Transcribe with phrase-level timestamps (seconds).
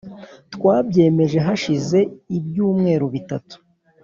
[0.53, 1.99] twabyemeje hashize
[2.37, 3.55] ibyumweru bitatu.